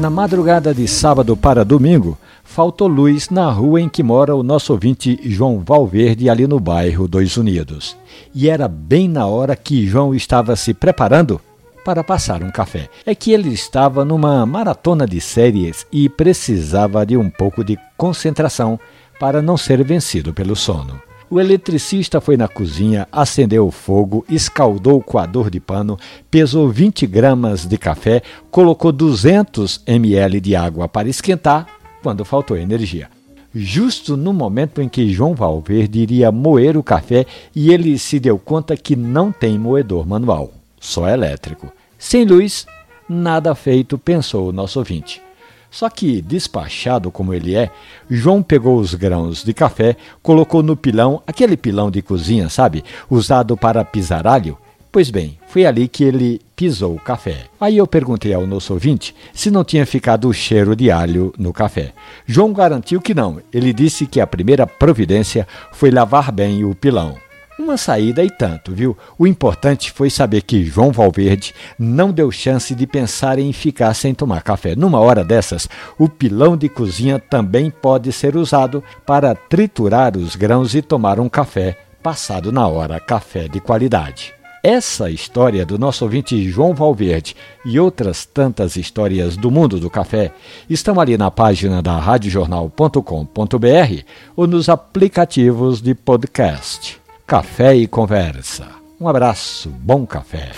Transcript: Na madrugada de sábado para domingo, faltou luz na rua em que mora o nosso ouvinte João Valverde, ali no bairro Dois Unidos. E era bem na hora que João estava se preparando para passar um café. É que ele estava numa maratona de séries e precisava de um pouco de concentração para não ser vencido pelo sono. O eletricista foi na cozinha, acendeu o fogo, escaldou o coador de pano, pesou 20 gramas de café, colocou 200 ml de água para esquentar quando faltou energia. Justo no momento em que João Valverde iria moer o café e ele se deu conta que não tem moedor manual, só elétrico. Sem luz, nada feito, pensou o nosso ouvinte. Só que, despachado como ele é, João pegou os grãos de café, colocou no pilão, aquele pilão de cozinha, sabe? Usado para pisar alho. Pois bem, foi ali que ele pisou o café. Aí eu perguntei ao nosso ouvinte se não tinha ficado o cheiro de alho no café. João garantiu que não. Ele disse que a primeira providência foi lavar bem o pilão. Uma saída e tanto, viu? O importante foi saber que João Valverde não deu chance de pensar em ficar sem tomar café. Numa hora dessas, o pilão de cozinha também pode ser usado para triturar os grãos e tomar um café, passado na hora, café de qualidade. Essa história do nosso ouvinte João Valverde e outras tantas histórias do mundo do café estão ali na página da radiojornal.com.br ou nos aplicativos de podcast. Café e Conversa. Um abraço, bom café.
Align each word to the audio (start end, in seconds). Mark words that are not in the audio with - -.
Na 0.00 0.10
madrugada 0.10 0.74
de 0.74 0.86
sábado 0.86 1.34
para 1.34 1.64
domingo, 1.64 2.18
faltou 2.44 2.86
luz 2.86 3.30
na 3.30 3.50
rua 3.50 3.80
em 3.80 3.88
que 3.88 4.02
mora 4.02 4.36
o 4.36 4.42
nosso 4.42 4.74
ouvinte 4.74 5.18
João 5.24 5.62
Valverde, 5.64 6.28
ali 6.28 6.46
no 6.46 6.60
bairro 6.60 7.08
Dois 7.08 7.38
Unidos. 7.38 7.96
E 8.34 8.48
era 8.50 8.68
bem 8.68 9.08
na 9.08 9.26
hora 9.26 9.56
que 9.56 9.86
João 9.86 10.14
estava 10.14 10.54
se 10.54 10.74
preparando 10.74 11.40
para 11.82 12.04
passar 12.04 12.42
um 12.42 12.50
café. 12.50 12.90
É 13.06 13.14
que 13.14 13.32
ele 13.32 13.48
estava 13.48 14.04
numa 14.04 14.44
maratona 14.44 15.06
de 15.06 15.18
séries 15.18 15.86
e 15.90 16.10
precisava 16.10 17.06
de 17.06 17.16
um 17.16 17.30
pouco 17.30 17.64
de 17.64 17.78
concentração 17.96 18.78
para 19.18 19.40
não 19.40 19.56
ser 19.56 19.82
vencido 19.82 20.34
pelo 20.34 20.54
sono. 20.54 21.00
O 21.28 21.40
eletricista 21.40 22.20
foi 22.20 22.36
na 22.36 22.46
cozinha, 22.46 23.08
acendeu 23.10 23.66
o 23.66 23.72
fogo, 23.72 24.24
escaldou 24.28 24.98
o 24.98 25.02
coador 25.02 25.50
de 25.50 25.58
pano, 25.58 25.98
pesou 26.30 26.68
20 26.68 27.04
gramas 27.04 27.66
de 27.66 27.76
café, 27.76 28.22
colocou 28.48 28.92
200 28.92 29.82
ml 29.86 30.40
de 30.40 30.54
água 30.54 30.86
para 30.86 31.08
esquentar 31.08 31.66
quando 32.00 32.24
faltou 32.24 32.56
energia. 32.56 33.08
Justo 33.52 34.16
no 34.16 34.32
momento 34.32 34.80
em 34.80 34.88
que 34.88 35.12
João 35.12 35.34
Valverde 35.34 35.98
iria 35.98 36.30
moer 36.30 36.76
o 36.76 36.82
café 36.82 37.26
e 37.54 37.72
ele 37.72 37.98
se 37.98 38.20
deu 38.20 38.38
conta 38.38 38.76
que 38.76 38.94
não 38.94 39.32
tem 39.32 39.58
moedor 39.58 40.06
manual, 40.06 40.52
só 40.78 41.08
elétrico. 41.08 41.72
Sem 41.98 42.24
luz, 42.24 42.66
nada 43.08 43.52
feito, 43.56 43.98
pensou 43.98 44.48
o 44.48 44.52
nosso 44.52 44.78
ouvinte. 44.78 45.20
Só 45.70 45.88
que, 45.90 46.22
despachado 46.22 47.10
como 47.10 47.34
ele 47.34 47.54
é, 47.54 47.70
João 48.08 48.42
pegou 48.42 48.78
os 48.78 48.94
grãos 48.94 49.44
de 49.44 49.52
café, 49.52 49.96
colocou 50.22 50.62
no 50.62 50.76
pilão, 50.76 51.22
aquele 51.26 51.56
pilão 51.56 51.90
de 51.90 52.02
cozinha, 52.02 52.48
sabe? 52.48 52.84
Usado 53.10 53.56
para 53.56 53.84
pisar 53.84 54.26
alho. 54.26 54.56
Pois 54.96 55.10
bem, 55.10 55.38
foi 55.48 55.66
ali 55.66 55.88
que 55.88 56.02
ele 56.02 56.40
pisou 56.56 56.94
o 56.94 56.98
café. 56.98 57.44
Aí 57.60 57.76
eu 57.76 57.86
perguntei 57.86 58.32
ao 58.32 58.46
nosso 58.46 58.72
ouvinte 58.72 59.14
se 59.34 59.50
não 59.50 59.62
tinha 59.62 59.84
ficado 59.84 60.26
o 60.26 60.32
cheiro 60.32 60.74
de 60.74 60.90
alho 60.90 61.34
no 61.36 61.52
café. 61.52 61.92
João 62.24 62.52
garantiu 62.52 62.98
que 62.98 63.12
não. 63.12 63.38
Ele 63.52 63.74
disse 63.74 64.06
que 64.06 64.20
a 64.22 64.26
primeira 64.26 64.66
providência 64.66 65.46
foi 65.70 65.90
lavar 65.90 66.32
bem 66.32 66.64
o 66.64 66.74
pilão. 66.74 67.14
Uma 67.58 67.78
saída 67.78 68.22
e 68.22 68.30
tanto, 68.30 68.74
viu? 68.74 68.94
O 69.18 69.26
importante 69.26 69.90
foi 69.90 70.10
saber 70.10 70.42
que 70.42 70.62
João 70.62 70.92
Valverde 70.92 71.54
não 71.78 72.12
deu 72.12 72.30
chance 72.30 72.74
de 72.74 72.86
pensar 72.86 73.38
em 73.38 73.50
ficar 73.50 73.94
sem 73.94 74.12
tomar 74.12 74.42
café. 74.42 74.76
Numa 74.76 75.00
hora 75.00 75.24
dessas, 75.24 75.66
o 75.98 76.06
pilão 76.06 76.54
de 76.54 76.68
cozinha 76.68 77.18
também 77.18 77.70
pode 77.70 78.12
ser 78.12 78.36
usado 78.36 78.84
para 79.06 79.34
triturar 79.34 80.18
os 80.18 80.36
grãos 80.36 80.74
e 80.74 80.82
tomar 80.82 81.18
um 81.18 81.30
café, 81.30 81.78
passado 82.02 82.52
na 82.52 82.68
hora, 82.68 83.00
café 83.00 83.48
de 83.48 83.58
qualidade. 83.58 84.34
Essa 84.62 85.10
história 85.10 85.64
do 85.64 85.78
nosso 85.78 86.04
ouvinte 86.04 86.50
João 86.50 86.74
Valverde 86.74 87.34
e 87.64 87.80
outras 87.80 88.26
tantas 88.26 88.76
histórias 88.76 89.34
do 89.34 89.50
mundo 89.50 89.80
do 89.80 89.88
café 89.88 90.30
estão 90.68 91.00
ali 91.00 91.16
na 91.16 91.30
página 91.30 91.80
da 91.80 91.98
radiojornal.com.br 91.98 94.02
ou 94.34 94.46
nos 94.46 94.68
aplicativos 94.68 95.80
de 95.80 95.94
podcast. 95.94 97.05
Café 97.26 97.74
e 97.74 97.88
Conversa. 97.88 98.68
Um 99.00 99.08
abraço, 99.08 99.68
bom 99.68 100.06
café. 100.06 100.52